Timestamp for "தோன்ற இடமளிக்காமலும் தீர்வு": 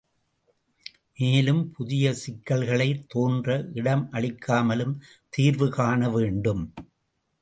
3.07-5.69